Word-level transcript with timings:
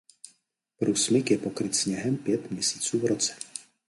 Průsmyk 0.77 1.31
je 1.31 1.37
pokryt 1.37 1.75
sněhem 1.75 2.17
pět 2.17 2.51
měsíců 2.51 2.99
v 2.99 3.05
roce. 3.05 3.35